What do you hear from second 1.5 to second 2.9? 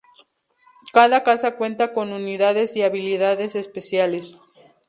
cuenta con unidades y